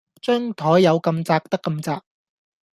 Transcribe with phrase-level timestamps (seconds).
[0.19, 2.01] 張檯有咁窄得咁窄